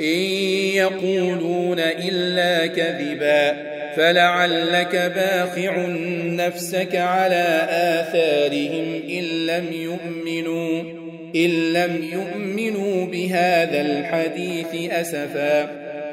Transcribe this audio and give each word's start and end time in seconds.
إن 0.00 0.20
يقولون 0.74 1.78
إلا 1.78 2.66
كذبا 2.66 3.56
فلعلك 3.96 5.12
باخع 5.16 5.86
نفسك 6.26 6.96
على 6.96 7.68
آثارهم 7.70 9.02
إن 9.08 9.46
لم 9.46 9.72
يؤمنوا 9.72 10.82
إن 11.36 11.72
لم 11.72 12.08
يؤمنوا 12.12 13.06
بهذا 13.06 13.80
الحديث 13.80 14.92
أسفا. 14.92 15.83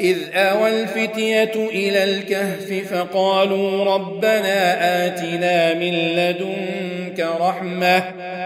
إذ 0.00 0.18
آوى 0.34 0.82
الفتية 0.82 1.52
إلى 1.54 2.04
الكهف 2.04 2.94
فقالوا 2.94 3.84
ربنا 3.84 5.06
آتنا 5.06 5.74
من 5.74 5.94
لدنك 5.94 7.26
رحمة 7.40 8.02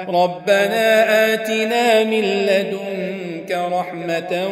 ربنا 0.08 1.34
آتنا 1.34 2.04
من 2.04 2.24
لدنك 2.24 3.50
رحمة 3.50 4.48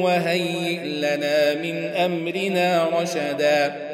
وهيئ 0.00 0.80
لنا 0.84 1.54
من 1.54 1.84
أمرنا 1.84 2.88
رشدا. 3.00 3.93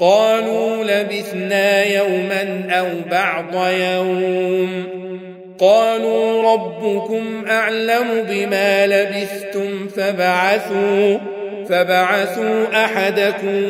قالوا 0.00 0.84
لبثنا 0.84 1.84
يوما 1.84 2.66
أو 2.70 2.88
بعض 3.10 3.54
يوم. 3.72 4.84
قالوا 5.58 6.52
ربكم 6.52 7.44
أعلم 7.48 8.26
بما 8.28 8.86
لبثتم 8.86 9.88
فبعثوا 9.88 11.18
فبعثوا 11.68 12.84
أحدكم 12.84 13.62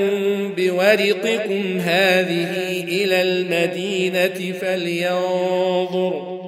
بورقكم 0.56 1.79
هذه 1.79 2.50
إلى 2.88 3.23
المدينة 3.23 4.53
فلينظر 4.61 6.41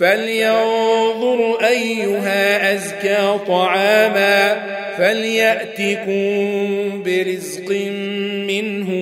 فلينظر 0.00 1.66
أيها 1.66 2.74
أزكى 2.74 3.38
طعاما 3.46 4.62
فليأتكم 4.98 6.22
برزق 7.02 7.72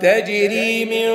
تجري 0.00 0.84
من 0.84 1.08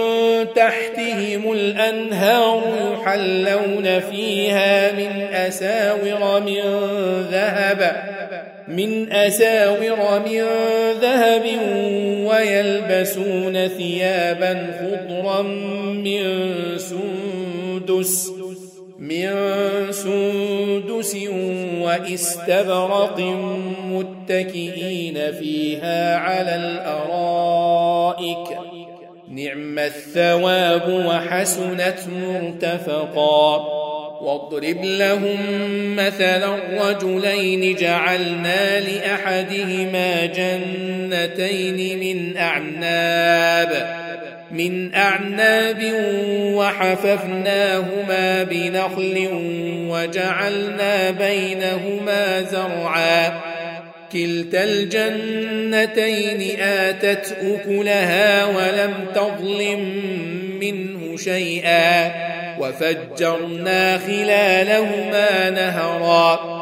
تحتهم 0.55 1.51
الأنهار 1.51 2.61
يحلون 2.93 3.99
فيها 3.99 4.91
من 4.91 5.21
أساور 5.33 6.41
من 6.41 6.61
ذهب 7.31 8.11
من 8.67 9.11
أساور 9.11 10.21
من 10.25 10.43
ذهب 11.01 11.45
ويلبسون 12.27 13.67
ثيابا 13.67 14.73
خضرا 14.79 15.41
من 15.41 16.23
سندس 16.77 18.31
من 19.01 19.31
سندس 19.91 21.17
واستبرق 21.81 23.19
متكئين 23.85 25.31
فيها 25.31 26.17
على 26.17 26.55
الأرائك. 26.55 28.47
نعم 29.31 29.79
الثواب 29.79 30.89
وحسنت 30.89 31.99
مرتفقا. 32.07 33.57
واضرب 34.21 34.83
لهم 34.83 35.37
مثلا 35.95 36.55
رجلين 36.89 37.75
جعلنا 37.75 38.79
لأحدهما 38.79 40.25
جنتين 40.25 41.99
من 41.99 42.37
أعناب 42.37 44.01
من 44.51 44.95
أعناب 44.95 45.93
وحففناهما 46.55 48.43
بنخل 48.43 49.27
وجعلنا 49.89 51.11
بينهما 51.11 52.41
زرعا. 52.41 53.50
كلتا 54.13 54.63
الجنتين 54.63 56.59
آتت 56.59 57.37
أكلها 57.41 58.45
ولم 58.45 58.93
تظلم 59.15 59.79
منه 60.59 61.17
شيئا 61.17 62.11
وفجرنا 62.59 63.97
خلالهما 63.97 65.49
نهرا 65.49 66.61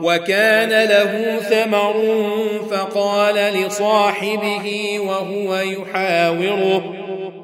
وكان 0.00 0.88
له 0.88 1.38
ثمر 1.40 1.94
فقال 2.70 3.34
لصاحبه 3.34 4.98
وهو 4.98 5.56
يحاوره 5.56 7.03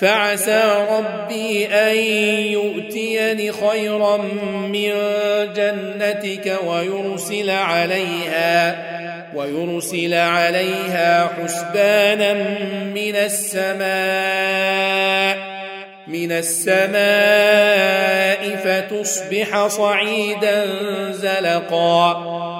فعسى 0.00 0.86
ربي 0.90 1.66
أن 1.66 1.96
يؤتيني 2.52 3.52
خيرا 3.52 4.16
من 4.66 4.90
جنتك 5.54 6.58
ويرسل 6.66 7.50
عليها 7.50 8.76
ويرسل 9.34 10.14
عليها 10.14 11.30
حسبانا 11.42 12.32
من 12.94 13.16
السماء 13.16 14.70
من 16.06 16.32
السماء 16.32 17.00
فتصبح 18.56 19.66
صعيدا 19.66 20.66
زلقا 21.10 22.59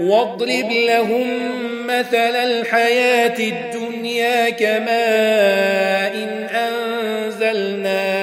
واضرب 0.00 0.70
لهم 0.70 1.26
مثل 1.86 2.36
الحياة 2.36 3.38
الدنيا 3.38 4.50
كماء 4.50 6.14
إن 6.14 6.48
أنزلناه 7.34 8.22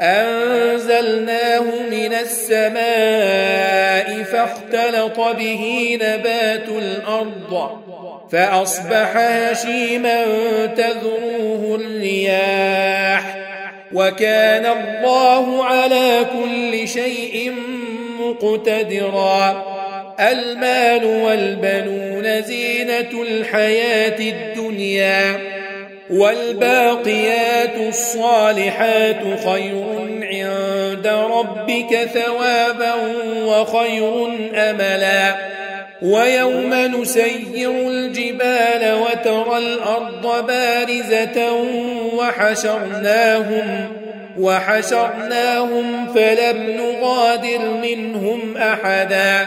أنزلناه 0.00 1.62
من 1.90 2.14
السماء 2.14 3.62
فاختلط 4.22 5.20
به 5.20 5.98
نبات 6.02 6.68
الأرض 6.68 7.78
فأصبح 8.32 9.16
هشيما 9.16 10.26
تذروه 10.66 11.80
الرياح 11.80 13.36
وكان 13.92 14.66
الله 14.66 15.64
على 15.64 16.26
كل 16.32 16.88
شيء 16.88 17.54
مقتدرا. 18.20 19.81
المال 20.20 21.04
والبنون 21.04 22.42
زينة 22.42 23.22
الحياة 23.22 24.18
الدنيا 24.18 25.40
والباقيات 26.10 27.76
الصالحات 27.88 29.20
خير 29.44 29.84
عند 30.22 31.06
ربك 31.06 32.08
ثوابا 32.14 32.94
وخير 33.44 34.26
أملا. 34.54 35.36
ويوم 36.02 36.74
نسير 36.74 37.70
الجبال 37.70 38.94
وترى 39.02 39.58
الأرض 39.58 40.46
بارزة 40.46 41.52
وحشرناهم 42.14 43.88
وحشرناهم 44.38 46.14
فلم 46.14 46.70
نغادر 46.70 47.70
منهم 47.82 48.56
أحدا. 48.56 49.46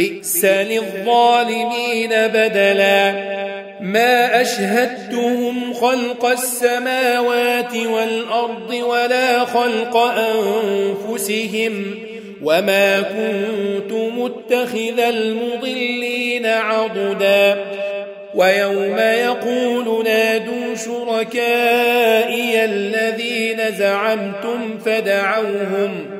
بئس 0.00 0.44
للظالمين 0.44 2.10
بدلا. 2.10 3.12
ما 3.80 4.40
أشهدتهم 4.40 5.74
خلق 5.74 6.24
السماوات 6.24 7.76
والأرض 7.76 8.70
ولا 8.70 9.44
خلق 9.44 9.96
أنفسهم 9.96 11.94
وما 12.42 13.00
كنت 13.00 13.92
متخذ 13.92 15.00
المضلين 15.00 16.46
عضدا. 16.46 17.64
ويوم 18.34 18.98
يقول 18.98 20.04
نادوا 20.04 20.74
شركائي 20.74 22.64
الذين 22.64 23.76
زعمتم 23.78 24.78
فدعوهم 24.84 26.19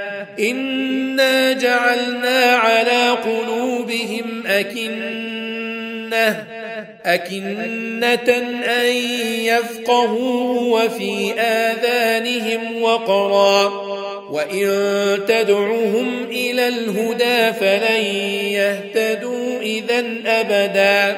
انا 0.39 1.53
جعلنا 1.53 2.55
على 2.55 3.09
قلوبهم 3.09 4.43
اكنه 4.47 6.45
أكنة 7.05 8.37
أن 8.67 8.95
يفقهوا 9.45 10.79
وفي 10.79 11.33
آذانهم 11.39 12.81
وقرا 12.81 13.67
وإن 14.31 14.67
تدعهم 15.27 16.23
إلى 16.29 16.67
الهدى 16.67 17.53
فلن 17.53 18.05
يهتدوا 18.51 19.61
إذا 19.61 20.03
أبدا 20.25 21.17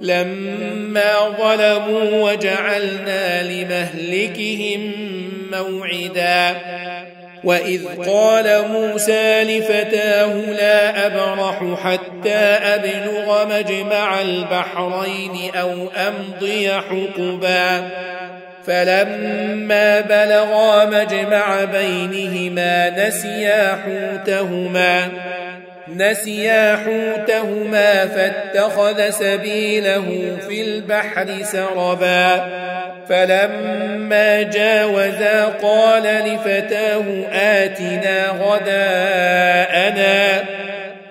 لما 0.00 1.34
ظلموا 1.38 2.32
وجعلنا 2.32 3.42
لمهلكهم 3.42 4.92
موعدا. 5.52 6.56
وإذ 7.44 7.86
قال 8.06 8.68
موسى 8.72 9.44
لفتاه 9.44 10.34
لا 10.34 11.06
أبرح 11.06 11.80
حتى 11.84 12.38
أبلغ 12.74 13.46
مجمع 13.58 14.20
البحرين 14.20 15.54
أو 15.54 15.88
أمضي 15.96 16.70
حقبا. 16.72 17.88
فلما 18.66 20.00
بلغا 20.00 20.84
مجمع 20.84 21.64
بينهما 21.64 23.06
نسيا 23.06 23.78
حوتهما. 23.84 25.08
نسيا 25.88 26.76
حوتهما 26.76 28.06
فاتخذ 28.06 29.10
سبيله 29.10 30.36
في 30.48 30.62
البحر 30.62 31.26
سربا. 31.42 32.48
فلما 33.08 34.42
جاوزا 34.42 35.44
قال 35.62 36.02
لفتاه 36.02 37.04
آتنا 37.32 38.26
غداءنا. 38.26 40.44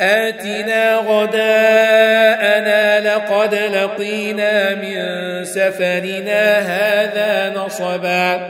آتنا 0.01 0.95
غداءنا 0.95 2.99
لقد 2.99 3.55
لقينا 3.55 4.75
من 4.75 5.45
سفرنا 5.45 6.59
هذا 6.59 7.53
نصبا. 7.55 8.49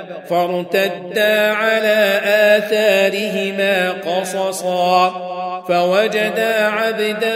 فارتدا 0.31 1.51
على 1.51 2.21
آثارهما 2.25 3.91
قصصا 3.91 5.09
فوجدا 5.67 6.65
عبدا 6.65 7.35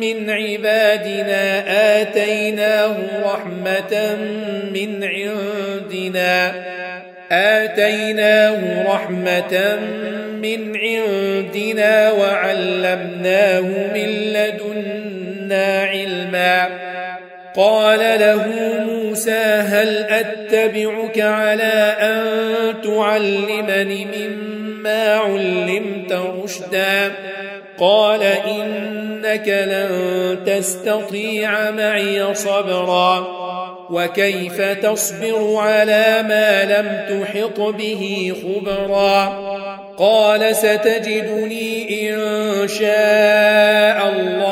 من 0.00 0.30
عبادنا 0.30 1.64
آتيناه 2.00 2.96
رحمة 3.24 4.16
من 4.72 5.04
عندنا 5.04 6.52
آتيناه 7.32 8.82
رحمة 8.94 9.78
من 10.42 10.76
عندنا 10.76 12.12
وعلمناه 12.12 13.60
من 13.94 14.08
لدنا 14.32 15.82
علما. 15.82 16.91
قال 17.56 17.98
له 17.98 18.46
موسى 18.86 19.44
هل 19.68 19.98
أتبعك 19.98 21.20
على 21.20 21.96
أن 22.00 22.24
تعلمني 22.82 24.04
مما 24.04 25.16
علمت 25.16 26.12
رشدا؟ 26.12 27.12
قال 27.78 28.22
إنك 28.22 29.48
لن 29.48 30.38
تستطيع 30.46 31.70
معي 31.70 32.34
صبرا. 32.34 33.42
وكيف 33.90 34.60
تصبر 34.62 35.56
على 35.56 36.24
ما 36.28 36.64
لم 36.64 37.20
تحط 37.22 37.60
به 37.60 38.32
خبرا؟ 38.42 39.52
قال 39.98 40.56
ستجدني 40.56 42.10
إن 42.10 42.18
شاء 42.68 44.08
الله 44.08 44.51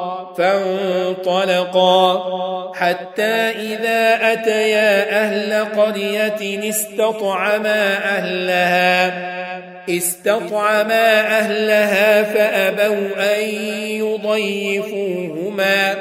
فانطلقا. 0.41 2.21
حتى 2.75 3.51
إذا 3.59 4.33
أتيا 4.33 5.21
أهل 5.21 5.65
قرية 5.81 6.69
استطعما 6.69 7.97
أهلها. 8.17 9.13
استطعما 9.89 11.37
أهلها 11.39 12.23
فأبوا 12.23 13.35
أن 13.35 13.41
يضيفوهما. 14.01 15.95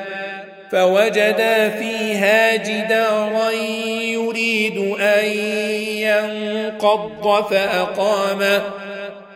فوجدا 0.73 1.69
فيها 1.69 2.57
جدارا 2.57 3.51
يريد 4.01 4.95
أن 5.01 5.25
ينقض 5.99 7.45
فأقامه. 7.51 8.63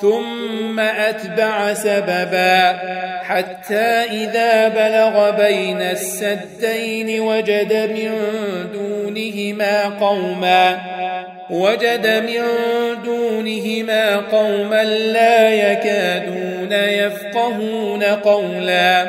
ثم 0.00 0.80
أتبع 0.80 1.74
سببا 1.74 2.78
حتى 3.22 4.04
إذا 4.10 4.68
بلغ 4.68 5.30
بين 5.30 5.80
السدين 5.82 7.20
وجد 7.20 7.72
من 7.72 8.12
دونهما 8.72 9.84
قوما 10.00 10.78
وجد 11.50 12.06
من 12.06 12.42
دونهما 13.04 14.16
قوما 14.16 14.84
لا 14.84 15.50
يكادون 15.50 16.72
يفقهون 16.72 18.02
قولا. 18.02 19.06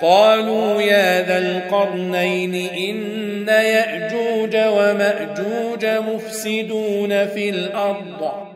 قالوا 0.00 0.82
يا 0.82 1.22
ذا 1.22 1.38
القرنين 1.38 2.54
إن 2.54 3.48
يأجوج 3.48 4.56
ومأجوج 4.56 5.86
مفسدون 5.86 7.26
في 7.26 7.50
الأرض. 7.50 8.55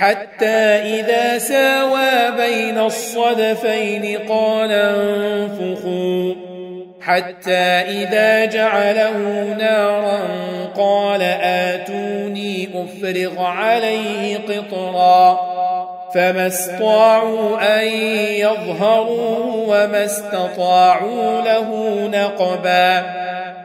حتى 0.00 0.46
إذا 0.46 1.38
ساوى 1.38 2.30
بين 2.36 2.78
الصدفين 2.78 4.18
قال 4.28 4.72
انفخوا. 4.72 6.34
حتى 7.00 7.62
إذا 7.88 8.44
جعله 8.44 9.18
نارا 9.58 10.18
قال 10.76 11.22
آتوني 11.42 12.68
أفرغ 12.74 13.44
عليه 13.44 14.38
قطرا. 14.38 15.40
فما 16.14 16.46
استطاعوا 16.46 17.80
أن 17.80 17.86
يظهروا 18.34 19.46
وما 19.66 20.04
استطاعوا 20.04 21.40
له 21.40 22.00
نقبا. 22.12 23.02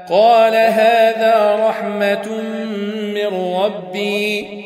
قال 0.09 0.55
هذا 0.55 1.67
رحمة 1.69 2.41
من 3.13 3.55
ربي. 3.55 4.65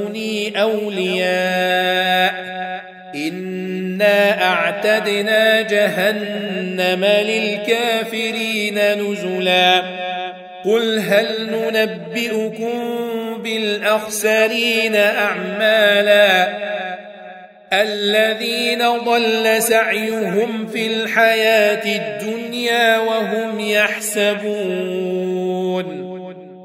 أولياء. 0.57 2.51
إنا 3.15 4.43
أعتدنا 4.43 5.61
جهنم 5.61 7.05
للكافرين 7.05 8.79
نزلا. 8.79 9.81
قل 10.65 10.99
هل 10.99 11.49
ننبئكم 11.51 12.79
بالأخسرين 13.43 14.95
أعمالا؟ 14.95 16.47
الذين 17.73 18.87
ضل 19.05 19.61
سعيهم 19.61 20.67
في 20.67 20.87
الحياة 20.87 21.97
الدنيا 21.97 22.97
وهم 22.97 23.59
يحسبون. 23.59 24.51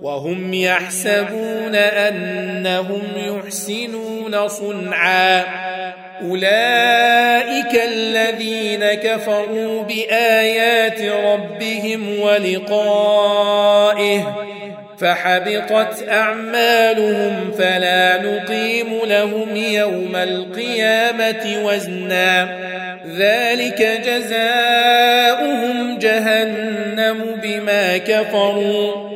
وهم 0.03 0.55
يحسبون 0.55 1.75
أنهم 1.75 3.03
يحسنون 3.17 4.49
صنعا. 4.49 5.45
أولئك 6.23 7.81
الذين 7.89 8.85
كفروا 8.85 9.83
بآيات 9.83 11.03
ربهم 11.03 12.21
ولقائه 12.21 14.21
فحبطت 14.99 16.09
أعمالهم 16.09 17.53
فلا 17.59 18.23
نقيم 18.23 18.99
لهم 19.05 19.57
يوم 19.57 20.17
القيامة 20.17 21.65
وزنا. 21.65 22.59
ذلك 23.17 24.01
جزاؤهم 24.07 25.99
جهنم 25.99 27.41
بما 27.43 27.97
كفروا. 27.97 29.16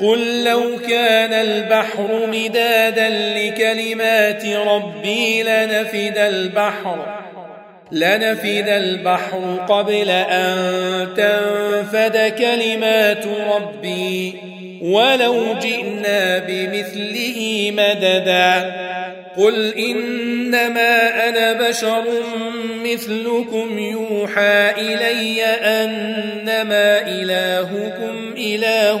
قل 0.00 0.44
لو 0.44 0.78
كان 0.88 1.32
البحر 1.32 2.26
مدادا 2.26 3.08
لكلمات 3.08 4.46
ربي 4.46 5.42
لنفد 5.42 6.18
البحر 6.18 7.20
لنفد 7.92 8.68
البحر 8.68 9.66
قبل 9.68 10.10
أن 10.10 11.08
تنفد 11.16 12.34
كلمات 12.38 13.24
ربي. 13.26 14.34
ولو 14.80 15.54
جئنا 15.62 16.38
بمثله 16.38 17.70
مددا 17.76 18.74
قل 19.36 19.74
إنما 19.74 21.28
أنا 21.28 21.68
بشر 21.68 22.04
مثلكم 22.84 23.78
يوحى 23.78 24.70
إلي 24.78 25.44
أنما 25.44 27.00
إلهكم 27.08 28.34
إله 28.36 29.00